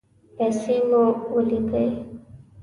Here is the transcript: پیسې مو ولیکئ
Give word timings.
پیسې 0.37 0.75
مو 0.89 1.03
ولیکئ 1.33 1.89